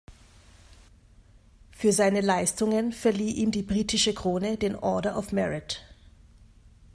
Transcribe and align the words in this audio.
Für 1.69 1.91
seine 1.91 2.21
Leistungen 2.21 2.91
verlieh 2.91 3.33
ihm 3.33 3.51
die 3.51 3.61
britische 3.61 4.15
Krone 4.15 4.57
den 4.57 4.75
Order 4.75 5.15
of 5.15 5.31
Merit. 5.31 5.85